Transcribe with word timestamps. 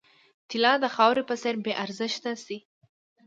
طلا 0.49 0.73
د 0.83 0.85
خاورې 0.95 1.23
په 1.29 1.35
څېر 1.41 1.55
بې 1.63 1.73
ارزښته 1.83 2.31
شي. 2.43 2.57